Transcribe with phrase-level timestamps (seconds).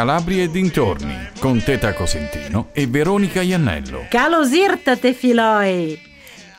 [0.00, 4.06] Calabria e dintorni, con Teta Cosentino e Veronica Iannello.
[4.08, 6.00] Calo Sirtate Filoi!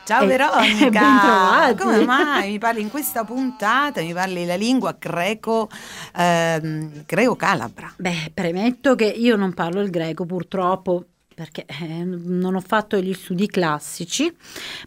[0.04, 0.86] Ciao E- Veronica,
[1.74, 1.74] bentrovati.
[1.74, 5.68] come mai mi parli in questa puntata, mi parli la lingua greco,
[6.16, 7.94] ehm, greco-calabra?
[7.96, 13.12] Beh, premetto che io non parlo il greco purtroppo perché eh, non ho fatto gli
[13.12, 14.32] studi classici,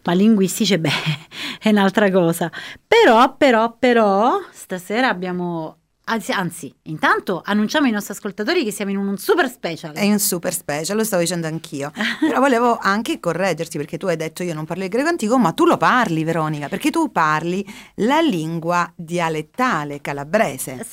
[0.04, 0.90] ma linguistici, beh,
[1.60, 2.50] è un'altra cosa.
[2.86, 5.76] Però, però, però, stasera abbiamo...
[6.08, 9.92] Anzi, anzi, intanto annunciamo ai nostri ascoltatori che siamo in un super special.
[9.94, 14.14] È un super special, lo stavo dicendo anch'io, però volevo anche correggerti perché tu hai
[14.14, 17.66] detto io non parlo il greco antico, ma tu lo parli Veronica, perché tu parli
[17.96, 20.86] la lingua dialettale calabrese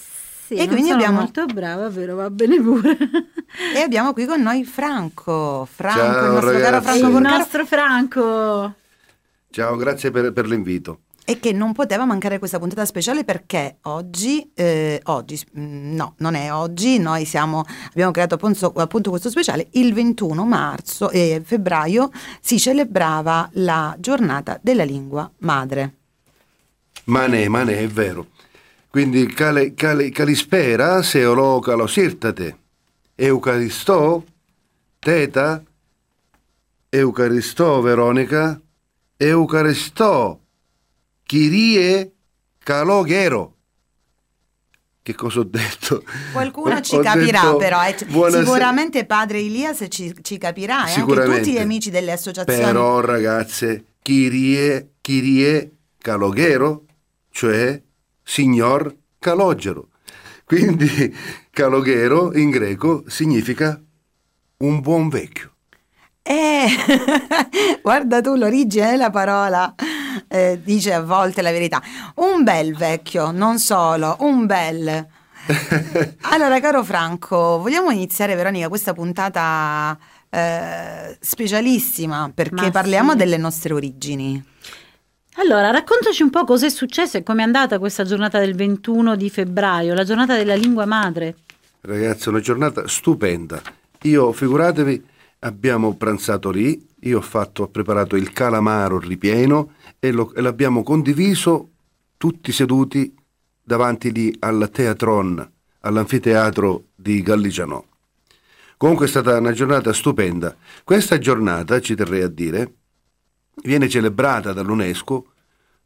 [0.47, 2.15] Sì, E non quindi sono abbiamo- molto brava, vero?
[2.15, 2.97] Va bene pure.
[3.75, 6.77] e abbiamo qui con noi Franco, Franco, Ciao, il nostro caro ragazzi.
[6.77, 8.73] È Franco il Porcaro, nostro Franco.
[9.51, 11.01] Ciao, grazie per, per l'invito.
[11.25, 16.35] E che non poteva mancare questa puntata speciale perché oggi, eh, oggi, mm, no, non
[16.35, 22.11] è oggi, noi siamo, abbiamo creato appunto, appunto questo speciale, il 21 marzo e febbraio
[22.41, 25.93] si celebrava la giornata della lingua madre.
[27.05, 28.27] Mane, mane, è vero.
[28.89, 32.57] Quindi cale, cale, calispera, seolo calosirtate.
[33.15, 34.21] Eucaristò,
[34.99, 35.63] teta,
[36.89, 38.59] Eucaristò, Veronica,
[39.17, 40.39] Eucaristò,
[41.25, 42.11] Chirie,
[42.59, 43.55] caloghero.
[45.01, 46.03] Che cosa ho detto?
[46.31, 50.89] Qualcuno Ho- ci ho capirà detto però, eh, sicuramente padre Elias ci, ci capirà e
[50.89, 51.39] anche Sicuramente.
[51.41, 52.61] tutti gli amici delle associazioni.
[52.61, 56.85] Però ragazze, Chirie, Chirie Caloghero,
[57.31, 57.81] cioè
[58.23, 59.89] signor calogero.
[60.45, 61.13] Quindi
[61.49, 63.81] caloghero in greco significa
[64.57, 65.51] un buon vecchio.
[66.21, 66.67] Eh,
[67.81, 69.73] guarda tu l'origine della parola,
[70.33, 71.79] eh, dice a volte la verità.
[72.15, 75.07] Un bel vecchio, non solo, un bel.
[76.21, 79.95] Allora, caro Franco, vogliamo iniziare, Veronica, questa puntata
[80.29, 83.17] eh, specialissima perché Ma parliamo sì.
[83.17, 84.43] delle nostre origini.
[85.35, 89.29] Allora, raccontaci un po' cosa è successo e com'è andata questa giornata del 21 di
[89.29, 91.35] febbraio, la giornata della lingua madre.
[91.81, 93.61] Ragazzi, una giornata stupenda.
[94.03, 95.05] Io, figuratevi,
[95.39, 100.83] abbiamo pranzato lì, io ho, fatto, ho preparato il calamaro ripieno e, lo- e l'abbiamo
[100.83, 101.69] condiviso
[102.17, 103.13] tutti seduti
[103.61, 107.83] davanti lì al teatron, all'anfiteatro di Galligianò.
[108.77, 110.55] Comunque è stata una giornata stupenda.
[110.83, 112.73] Questa giornata, ci terrei a dire,
[113.63, 115.27] viene celebrata dall'UNESCO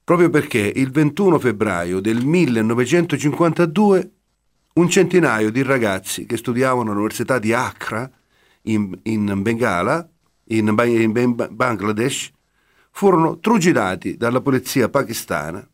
[0.04, 4.12] proprio perché il 21 febbraio del 1952
[4.74, 8.10] un centinaio di ragazzi che studiavano all'università di Accra
[8.64, 10.08] in, in Bengala,
[10.50, 12.32] in, in Bangladesh,
[12.92, 15.68] furono trucidati dalla polizia pakistana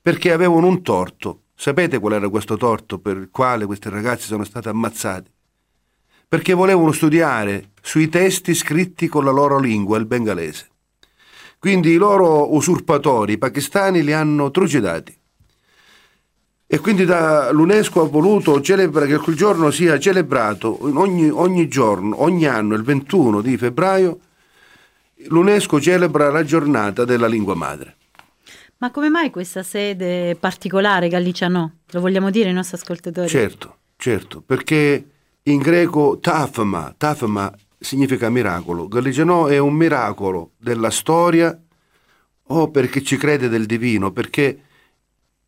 [0.00, 1.44] perché avevano un torto.
[1.54, 5.30] Sapete qual era questo torto per il quale questi ragazzi sono stati ammazzati?
[6.28, 10.68] Perché volevano studiare sui testi scritti con la loro lingua, il bengalese.
[11.58, 15.16] Quindi i loro usurpatori pakistani li hanno trucidati.
[16.74, 22.20] E quindi da- l'UNESCO ha voluto celebrare che quel giorno sia celebrato ogni, ogni giorno,
[22.20, 24.18] ogni anno, il 21 di febbraio,
[25.28, 27.94] l'UNESCO celebra la giornata della lingua madre.
[28.78, 31.74] Ma come mai questa sede particolare, Gallicia no?
[31.92, 33.28] Lo vogliamo dire ai nostri ascoltatori?
[33.28, 35.10] Certo, certo, perché
[35.44, 41.56] in greco tafma, tafma significa miracolo, Galligiano è un miracolo della storia
[42.48, 44.58] o perché ci crede del divino, perché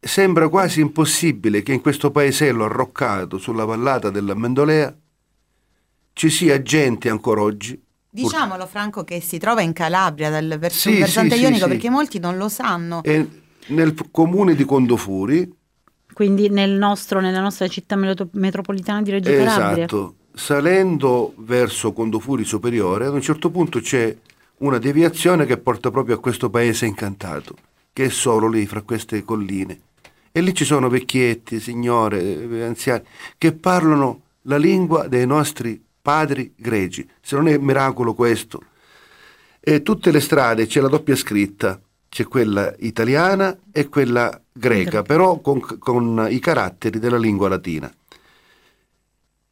[0.06, 4.94] sembra quasi impossibile che in questo paesello arroccato sulla vallata della Mendolea
[6.12, 7.81] ci sia gente ancora oggi.
[8.11, 11.71] Diciamolo, Franco, che si trova in Calabria, dal vers- Sì, versante sì, ionico, sì.
[11.71, 13.03] perché molti non lo sanno.
[13.03, 13.28] E
[13.67, 15.53] nel comune di Condofuri,
[16.15, 19.84] Quindi nel nostro, nella nostra città metropolitana di Reggio Calabria.
[19.84, 24.17] esatto, salendo verso Condofuri superiore, ad un certo punto c'è
[24.59, 27.55] una deviazione che porta proprio a questo paese incantato,
[27.93, 29.78] che è solo lì, fra queste colline.
[30.37, 33.03] E lì ci sono vecchietti, signore, eh, anziani,
[33.38, 37.09] che parlano la lingua dei nostri padri greci.
[37.23, 38.62] Se non è miracolo questo.
[39.59, 41.81] E tutte le strade c'è la doppia scritta,
[42.11, 45.03] c'è quella italiana e quella greca, Greca.
[45.05, 47.91] però con, con i caratteri della lingua latina.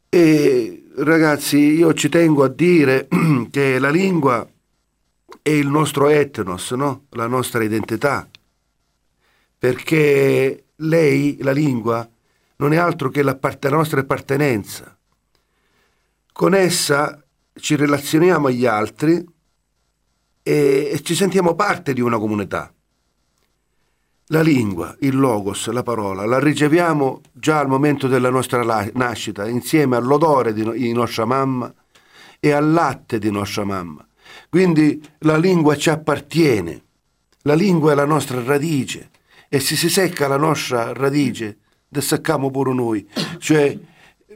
[0.07, 3.07] E ragazzi, io ci tengo a dire
[3.49, 4.47] che la lingua
[5.41, 7.05] è il nostro etnos, no?
[7.09, 8.29] la nostra identità,
[9.65, 12.07] perché lei, la lingua,
[12.57, 13.35] non è altro che la,
[13.71, 14.95] nostra appartenenza.
[16.31, 17.19] Con essa
[17.55, 19.25] ci relazioniamo agli altri
[20.43, 22.71] e, e ci sentiamo parte di una comunità.
[24.27, 29.47] La lingua, il logos, la parola, la riceviamo già al momento della nostra la- nascita,
[29.47, 31.73] insieme all'odore di, no- di nostra mamma
[32.39, 34.07] e al latte di nostra mamma.
[34.47, 36.83] Quindi la lingua ci appartiene,
[37.41, 39.09] la lingua è la nostra radice
[39.49, 41.59] e se si secca la nostra radice,
[41.89, 43.07] seccamo pure noi,
[43.37, 43.77] cioè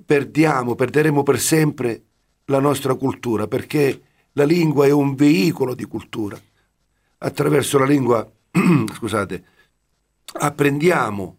[0.06, 2.04] perdiamo, perderemo per sempre
[2.46, 4.02] la nostra cultura perché
[4.34, 6.40] la lingua è un veicolo di cultura.
[7.20, 8.30] Attraverso la lingua,
[8.96, 9.44] scusate,
[10.34, 11.38] apprendiamo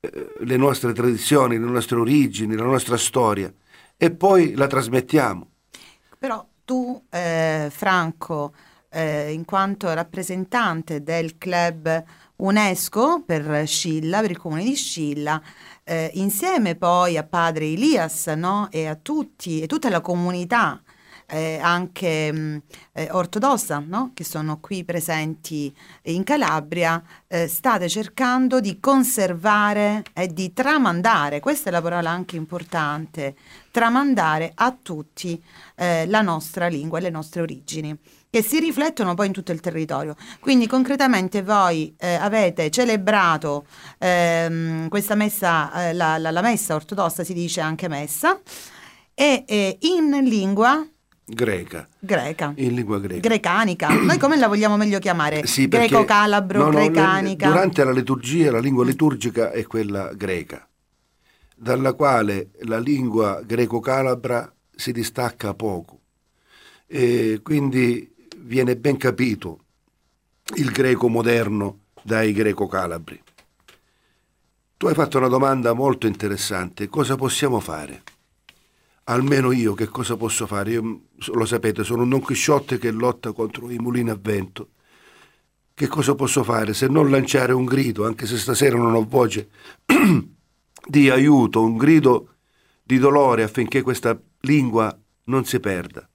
[0.00, 3.52] eh, le nostre tradizioni, le nostre origini, la nostra storia
[3.96, 5.48] e poi la trasmettiamo.
[6.18, 8.54] Però tu, eh, Franco,
[8.88, 12.04] eh, in quanto rappresentante del club
[12.40, 15.40] UNESCO per Scilla, per il comune di Scilla,
[15.84, 18.68] eh, insieme poi a padre Elias no?
[18.70, 20.80] e a tutti e tutta la comunità
[21.30, 24.10] eh, anche mh, eh, ortodossa no?
[24.14, 31.68] che sono qui presenti in Calabria, eh, state cercando di conservare e di tramandare, questa
[31.68, 33.36] è la parola anche importante,
[33.70, 35.42] tramandare a tutti
[35.76, 37.96] eh, la nostra lingua e le nostre origini
[38.30, 40.14] che si riflettono poi in tutto il territorio.
[40.38, 43.66] Quindi concretamente voi eh, avete celebrato
[43.98, 48.40] ehm, questa messa, eh, la, la, la, messa ortodossa si dice anche messa,
[49.12, 50.86] e eh, in lingua
[51.24, 51.88] greca.
[51.98, 52.52] Greca.
[52.56, 53.20] In lingua greca.
[53.20, 53.88] Grecanica.
[54.00, 55.44] Noi come la vogliamo meglio chiamare?
[55.46, 57.48] Sì, Greco-calabro, no, no, grecanica.
[57.48, 60.68] Durante la liturgia la lingua liturgica è quella greca,
[61.56, 65.98] dalla quale la lingua greco-calabra si distacca poco.
[66.86, 68.10] E quindi
[68.50, 69.60] viene ben capito
[70.56, 73.22] il greco moderno dai greco calabri.
[74.76, 78.02] Tu hai fatto una domanda molto interessante, cosa possiamo fare?
[79.04, 80.72] Almeno io che cosa posso fare?
[80.72, 81.02] Io,
[81.32, 84.70] lo sapete, sono un Don Chisciotte che lotta contro i mulini a vento.
[85.72, 89.48] Che cosa posso fare se non lanciare un grido, anche se stasera non ho voce,
[90.88, 92.34] di aiuto, un grido
[92.82, 96.08] di dolore affinché questa lingua non si perda?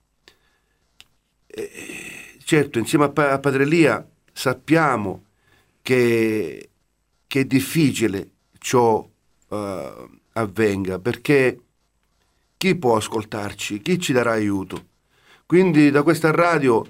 [1.46, 2.15] E
[2.48, 5.24] Certo, insieme a, a Padre Elia sappiamo
[5.82, 6.70] che,
[7.26, 9.56] che, è difficile ciò uh,
[10.30, 11.60] avvenga perché
[12.56, 13.82] chi può ascoltarci?
[13.82, 14.84] Chi ci darà aiuto?
[15.44, 16.86] Quindi da questa radio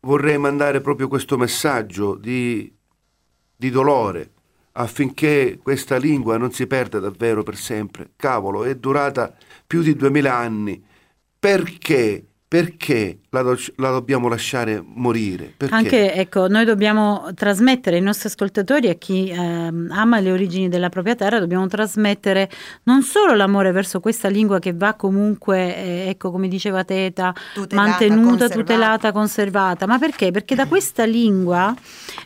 [0.00, 2.70] vorrei mandare proprio questo messaggio di,
[3.56, 4.30] di dolore
[4.72, 8.10] affinché questa lingua non si perda davvero per sempre.
[8.14, 9.34] Cavolo, è durata
[9.66, 10.84] più di duemila anni.
[11.38, 12.26] Perché?
[12.52, 15.54] Perché la, do- la, dobbiamo lasciare morire?
[15.56, 15.74] Perché?
[15.74, 20.90] Anche, ecco, noi dobbiamo trasmettere ai nostri ascoltatori, a chi eh, ama le origini della
[20.90, 22.50] propria terra, dobbiamo trasmettere
[22.82, 27.88] non solo l'amore verso questa lingua che va comunque, eh, ecco, come diceva Teta, tutelata,
[27.88, 28.54] mantenuta, conservata.
[28.54, 30.30] tutelata, conservata, ma perché?
[30.30, 31.74] Perché da questa lingua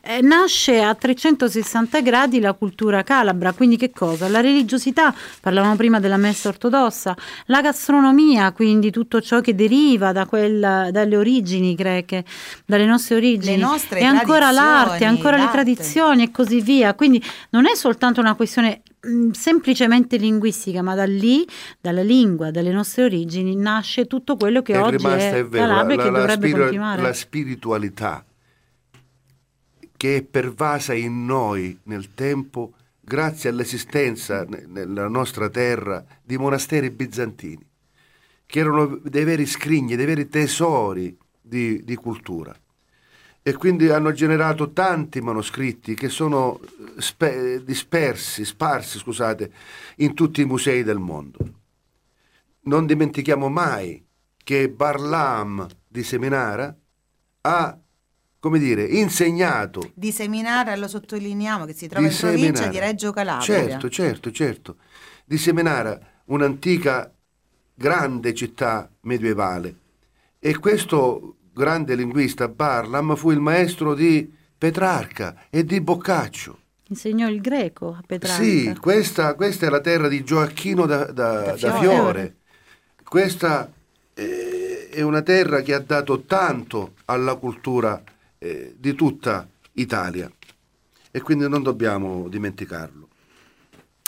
[0.02, 4.26] eh, nasce a 360 gradi la cultura calabra, quindi che cosa?
[4.26, 7.14] La religiosità, parlavamo prima della messa ortodossa,
[7.44, 12.24] la gastronomia, quindi tutto ciò che deriva da quella, dalle origini greche,
[12.64, 16.94] dalle nostre origini, le nostre e ancora l'arte, ancora le tradizioni e così via.
[16.94, 21.46] Quindi non è soltanto una questione mh, semplicemente linguistica, ma da lì,
[21.80, 25.66] dalla lingua, dalle nostre origini, nasce tutto quello che è oggi rimasta, è, è vero,
[25.66, 27.02] Calabria la, che la, dovrebbe spiri- continuare.
[27.02, 28.24] La spiritualità
[29.98, 37.64] che è pervasa in noi nel tempo grazie all'esistenza nella nostra terra di monasteri bizantini
[38.46, 42.54] che erano dei veri scrigni, dei veri tesori di, di cultura.
[43.42, 46.60] E quindi hanno generato tanti manoscritti che sono
[46.98, 49.52] spe- dispersi, sparsi, scusate,
[49.96, 51.38] in tutti i musei del mondo.
[52.62, 54.04] Non dimentichiamo mai
[54.42, 56.76] che Barlam di Seminara
[57.42, 57.78] ha,
[58.40, 59.92] come dire, insegnato.
[59.94, 63.44] Di Seminara lo sottolineiamo che si trova in provincia di Reggio Calabria.
[63.44, 64.76] Certo, certo, certo.
[65.24, 67.12] Di Seminara, un'antica
[67.76, 69.74] grande città medievale.
[70.38, 76.58] E questo grande linguista Barlam fu il maestro di Petrarca e di Boccaccio.
[76.88, 78.42] Insegnò il greco a Petrarca.
[78.42, 81.78] Sì, questa, questa è la terra di Gioacchino da, da, da, da Fiore.
[81.78, 82.36] Fiore.
[83.04, 83.70] Questa
[84.14, 88.02] eh, è una terra che ha dato tanto alla cultura
[88.38, 90.30] eh, di tutta Italia
[91.10, 93.05] e quindi non dobbiamo dimenticarlo.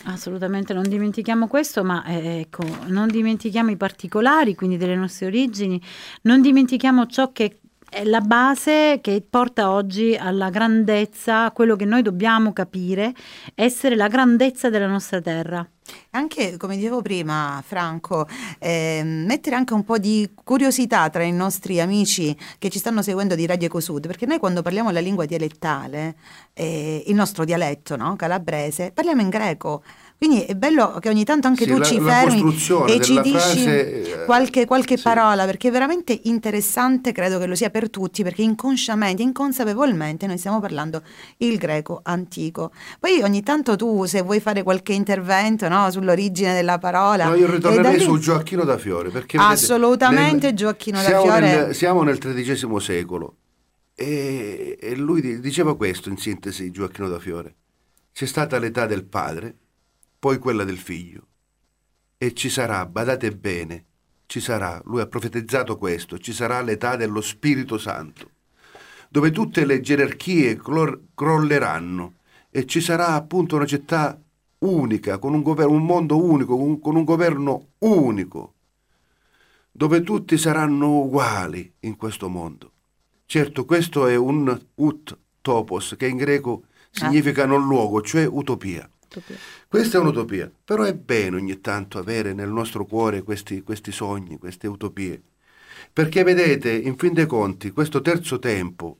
[0.05, 5.81] Assolutamente non dimentichiamo questo, ma eh, ecco, non dimentichiamo i particolari, quindi delle nostre origini,
[6.23, 12.03] non dimentichiamo ciò che è la base che porta oggi alla grandezza, quello che noi
[12.03, 13.15] dobbiamo capire,
[13.55, 15.67] essere la grandezza della nostra terra.
[16.11, 18.27] Anche, come dicevo prima, Franco,
[18.59, 23.35] eh, mettere anche un po' di curiosità tra i nostri amici che ci stanno seguendo
[23.35, 26.17] di Radio Ecosud, perché noi quando parliamo la lingua dialettale,
[26.53, 28.17] eh, il nostro dialetto no?
[28.17, 29.83] calabrese, parliamo in greco.
[30.19, 32.57] Quindi è bello che ogni tanto anche Sì, tu la- ci fermi
[32.89, 35.03] e ci dici frase, eh, qualche, qualche sì.
[35.05, 40.37] parola, perché è veramente interessante, credo che lo sia per tutti, perché inconsciamente, inconsapevolmente noi
[40.37, 41.03] stiamo parlando
[41.37, 42.73] il greco antico.
[42.99, 47.27] Poi ogni tanto tu, se vuoi fare qualche intervento no, sull'origine della parola...
[47.27, 49.11] No, io ritornerei lì- su Gioacchino da Fiore.
[49.11, 51.41] Perché, vedete, Assolutamente nel- Gioacchino da Fiore.
[51.41, 53.37] Nel, siamo nel XIII secolo
[53.95, 57.55] e, e lui di- diceva questo in sintesi, Gioacchino da Fiore.
[58.13, 59.55] C'è stata l'età del padre,
[60.19, 61.27] poi quella del figlio.
[62.19, 63.85] E ci sarà, badate bene,
[64.27, 68.31] ci sarà, lui ha profetizzato questo, ci sarà l'età dello Spirito Santo,
[69.09, 72.15] dove tutte le gerarchie clor- crolleranno
[72.51, 74.21] e ci sarà appunto una città
[74.59, 78.55] unica, con un, governo, un mondo unico, con, con un governo unico,
[79.71, 82.73] dove tutti saranno uguali in questo mondo.
[83.25, 88.91] Certo, questo è un ut topos, che in greco significa non luogo, cioè utopia.
[89.69, 94.39] Questa è un'utopia, però è bene ogni tanto avere nel nostro cuore questi, questi sogni,
[94.39, 95.23] queste utopie.
[95.93, 98.97] Perché vedete, in fin dei conti, questo terzo tempo,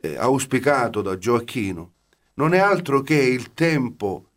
[0.00, 1.92] eh, auspicato da Gioacchino,
[2.34, 4.28] non è altro che il tempo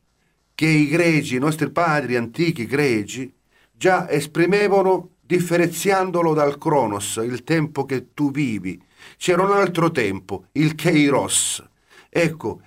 [0.55, 3.31] che i greci, i nostri padri antichi greci,
[3.71, 8.81] già esprimevano differenziandolo dal Cronos, il tempo che tu vivi.
[9.17, 11.63] C'era un altro tempo, il Kairos.
[12.09, 12.61] Ecco,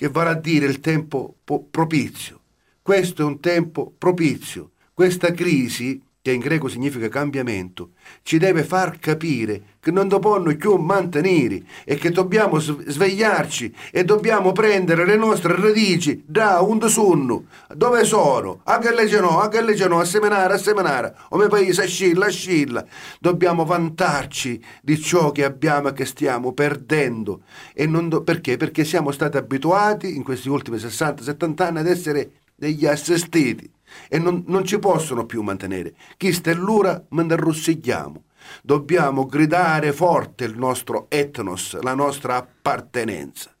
[0.00, 2.40] che vale a dire il tempo po- propizio.
[2.80, 4.70] Questo è un tempo propizio.
[4.94, 10.76] Questa crisi, che in greco significa cambiamento, ci deve far capire che non dobbiamo più
[10.76, 17.44] mantenere e che dobbiamo svegliarci e dobbiamo prendere le nostre radici da un sunno.
[17.74, 18.60] Dove sono?
[18.64, 21.16] A che legge a che legge a seminare, a seminare.
[21.30, 22.84] O me paese, a scilla, a scilla.
[23.18, 27.44] Dobbiamo vantarci di ciò che abbiamo e che stiamo perdendo.
[27.74, 28.58] Do- perché?
[28.58, 33.70] Perché siamo stati abituati in questi ultimi 60-70 anni ad essere degli assistiti
[34.08, 35.94] e non, non ci possono più mantenere.
[36.16, 38.24] Chi stellura, me ne arrossigliamo.
[38.62, 43.54] Dobbiamo gridare forte il nostro etnos, la nostra appartenenza.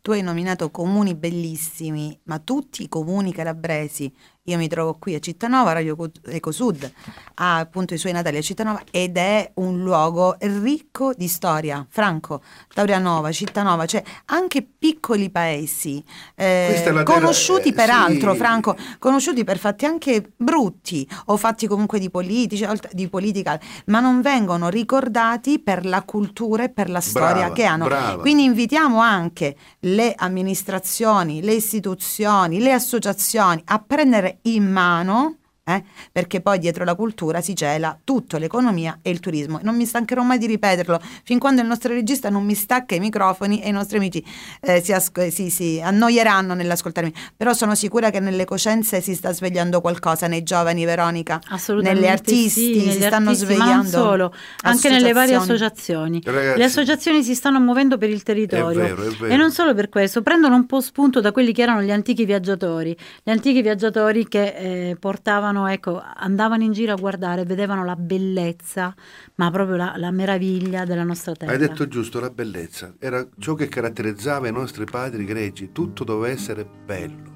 [0.00, 4.12] Tu hai nominato comuni bellissimi, ma tutti i comuni calabresi.
[4.48, 6.92] Io mi trovo qui a Cittanova, Radio Co- Ecosud
[7.40, 11.86] ha appunto i suoi natali a Cittanova ed è un luogo ricco di storia.
[11.88, 16.02] Franco, Taurianova, Cittanova, cioè anche piccoli paesi
[16.34, 18.38] eh, la terra- conosciuti eh, peraltro, sì.
[18.38, 24.20] Franco, conosciuti per fatti anche brutti o fatti comunque di politici, di politica, ma non
[24.22, 27.84] vengono ricordati per la cultura e per la storia Brava, che hanno.
[27.84, 28.20] brava.
[28.20, 35.36] Quindi invitiamo anche le amministrazioni, le istituzioni, le associazioni a prendere in mano,
[35.68, 39.60] eh, perché poi dietro la cultura si cela tutta l'economia e il turismo.
[39.62, 43.00] Non mi stancherò mai di ripeterlo, fin quando il nostro regista non mi stacca i
[43.00, 44.24] microfoni e i nostri amici
[44.60, 47.12] eh, si, asco- si- si annoieranno nell'ascoltarmi.
[47.36, 51.40] Però sono sicura che nelle coscienze si sta svegliando qualcosa nei giovani, Veronica.
[51.80, 53.72] Negli artisti sì, si stanno artisti, svegliando.
[53.72, 56.16] Ma non solo, anche nelle varie Associazioni.
[56.18, 56.20] associazioni.
[56.24, 58.80] Ragazzi, Le associazioni si stanno muovendo per il territorio.
[58.80, 59.32] È vero, è vero.
[59.32, 62.24] E non solo per questo, prendono un po' spunto da quelli che erano gli antichi
[62.24, 64.54] viaggiatori, gli antichi viaggiatori che
[64.90, 68.94] eh, portavano, ecco, andavano in giro a guardare, vedevano la bellezza,
[69.36, 71.52] ma proprio la, la meraviglia della nostra terra.
[71.52, 72.94] Hai detto giusto, la bellezza.
[72.98, 75.72] Era ciò che caratterizzava i nostri padri greci.
[75.72, 77.27] Tutto doveva essere bello.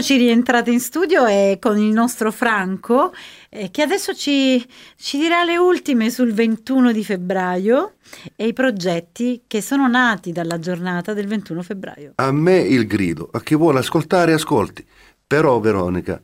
[0.00, 3.12] Eccoci rientrate in studio e con il nostro Franco
[3.50, 7.96] eh, che adesso ci, ci dirà le ultime sul 21 di febbraio
[8.34, 12.12] e i progetti che sono nati dalla giornata del 21 febbraio.
[12.14, 14.82] A me il grido, a chi vuole ascoltare ascolti.
[15.26, 16.18] Però Veronica,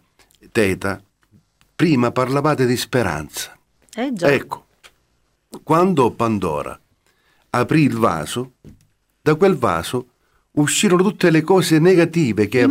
[0.50, 0.98] Teta,
[1.76, 3.54] prima parlavate di speranza.
[3.94, 4.32] Eh già.
[4.32, 4.68] Ecco,
[5.62, 6.80] quando Pandora
[7.50, 8.52] aprì il vaso,
[9.20, 10.12] da quel vaso
[10.56, 12.68] uscirono tutte le cose negative che,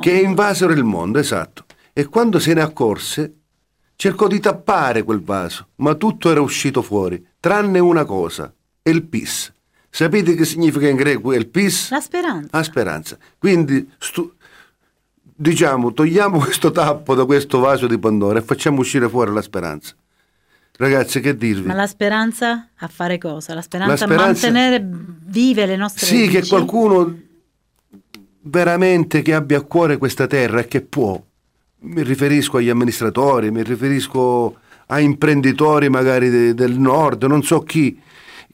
[0.00, 1.64] che invasero il mondo, esatto.
[1.92, 3.34] E quando se ne accorse,
[3.96, 9.52] cercò di tappare quel vaso, ma tutto era uscito fuori, tranne una cosa, il pis.
[9.88, 11.90] Sapete che significa in greco il pis?
[11.90, 12.48] La speranza.
[12.50, 13.16] La speranza.
[13.38, 14.30] Quindi, stu-
[15.22, 19.94] diciamo, togliamo questo tappo da questo vaso di Pandora e facciamo uscire fuori la speranza.
[20.78, 21.66] Ragazzi, che dirvi?
[21.66, 23.54] Ma la speranza a fare cosa?
[23.54, 24.88] La speranza, La speranza- a mantenere
[25.24, 26.48] vive le nostre Sì, che radici?
[26.50, 27.18] qualcuno
[28.42, 31.20] veramente che abbia a cuore questa terra e che può.
[31.78, 37.98] Mi riferisco agli amministratori, mi riferisco a imprenditori magari de- del nord, non so chi,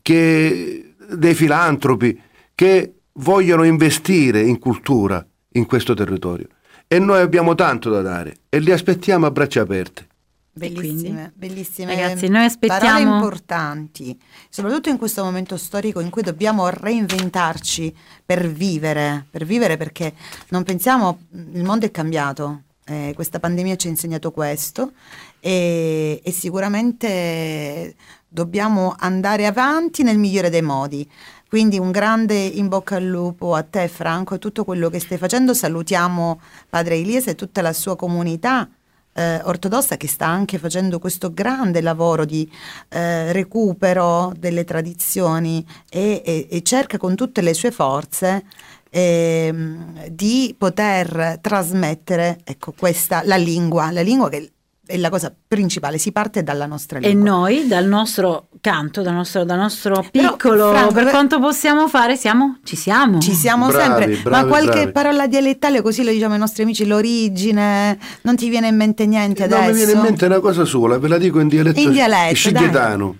[0.01, 2.21] che, dei filantropi
[2.55, 6.47] che vogliono investire in cultura in questo territorio.
[6.89, 10.07] E noi abbiamo tanto da dare e li aspettiamo a braccia aperte.
[10.55, 11.95] Bellissime, bellissime.
[11.95, 18.51] Ragazzi, noi aspettiamo- Parole importanti, soprattutto in questo momento storico in cui dobbiamo reinventarci per
[18.51, 20.13] vivere, per vivere perché
[20.49, 24.93] non pensiamo, il mondo è cambiato, eh, questa pandemia ci ha insegnato questo
[25.41, 27.95] e, e sicuramente
[28.29, 31.09] dobbiamo andare avanti nel migliore dei modi.
[31.49, 35.19] Quindi un grande in bocca al lupo a te Franco e tutto quello che stai
[35.19, 35.55] facendo.
[35.55, 38.69] Salutiamo Padre Elias e tutta la sua comunità
[39.15, 42.51] eh, ortodossa che sta anche facendo questo grande lavoro di
[42.89, 48.45] eh, recupero delle tradizioni e, e- e cerca con tutte le sue forze
[48.91, 54.53] ehm, di poter trasmettere ecco, questa, la lingua, la lingua che
[54.85, 57.31] è la cosa principale, si parte dalla nostra E lingua.
[57.31, 62.17] noi dal nostro canto, dal nostro, dal nostro Però, piccolo, Franco, per quanto possiamo fare,
[62.17, 63.21] siamo, ci siamo.
[63.21, 64.93] Ci siamo Bravi, sempre, bravi, ma qualche bravi.
[64.93, 69.45] parola dialettale così lo diciamo ai nostri amici, l'origine, non ti viene in mente niente
[69.45, 69.61] adesso?
[69.63, 72.35] No, mi viene in mente una cosa sola, ve la dico in dialetto, In dialetto,
[72.35, 73.17] sciglietano.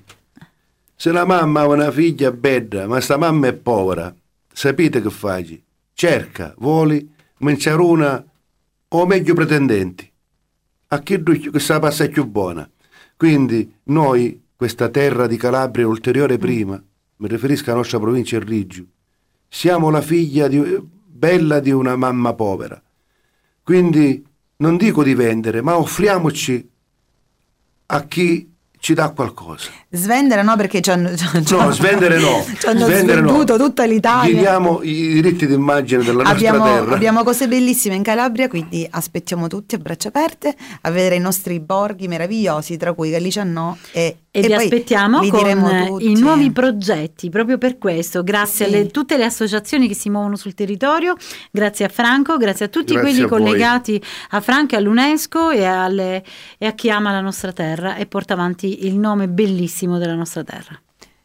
[0.97, 4.13] Se la mamma ha una figlia bella, ma sta mamma è povera,
[4.53, 5.63] sapete che fai?
[5.95, 8.25] Cerca, vuoli, mangiare una
[8.89, 10.12] o meglio pretendenti.
[10.93, 11.23] A chi
[11.57, 12.69] sa passa più buona.
[13.17, 16.83] Quindi noi, questa terra di Calabria ulteriore prima,
[17.17, 18.87] mi riferisco alla nostra provincia di Rigiu,
[19.49, 22.81] siamo la figlia di- bella di una mamma povera.
[23.63, 24.23] Quindi
[24.57, 26.71] non dico di vendere, ma offriamoci
[27.87, 29.71] a chi ci dà qualcosa.
[29.95, 32.43] Svendere no perché ci hanno, ci hanno- No, svendere no.
[32.59, 33.45] ci hanno svendere no.
[33.45, 34.33] tutta l'Italia.
[34.33, 36.95] Viviamo i diritti d'immagine della nostra Abbiamo, terra.
[36.95, 41.61] abbiamo cose bellissime in Calabria, quindi aspettiamo tutti a braccia aperte a vedere i nostri
[41.61, 46.11] borghi meravigliosi, tra cui Galiciannò e E, vi poi aspettiamo li con tutti.
[46.11, 48.75] i nuovi progetti, proprio per questo, grazie Sì.
[48.77, 51.17] a tutte le associazioni che si muovono sul territorio,
[51.51, 53.39] grazie a Franco, grazie a tutti Grazie quelli a voi.
[53.43, 56.25] collegati a Franco e all'UNESCO e, alle-
[56.57, 60.45] e a chi ama la nostra terra e porta avanti il nome bellissimo della nostra
[60.45, 60.81] terra.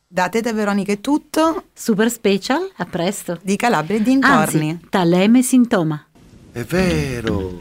[0.07, 3.37] Da Teta Veronica è tutto, Super special, a presto.
[3.41, 4.69] di Calabria e dintorni.
[4.71, 6.05] Anzi, taleme sintoma.
[6.51, 7.59] È vero.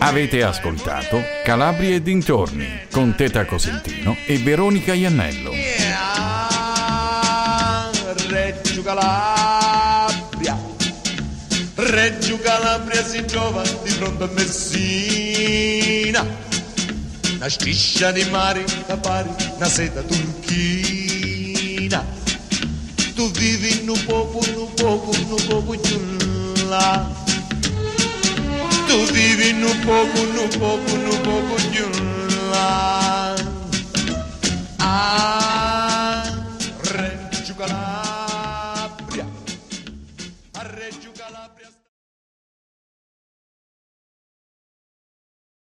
[0.00, 5.50] Avete ascoltato Calabria e dintorni con Teta Cosentino e Veronica Iannello.
[5.94, 7.90] Ah,
[8.28, 9.47] Reggio Calabria,
[12.00, 16.24] Reggio Calabria si trova di fronte a Messina,
[17.34, 22.06] una striscia di mare da pari, una seta turchina.
[23.16, 26.00] Tu vivi in un poco, in un poco, in un poco giù
[26.68, 27.04] là.
[28.86, 31.90] Tu vivi in un poco, in un poco, in un poco giù
[32.50, 33.34] là.
[34.76, 35.37] Ah,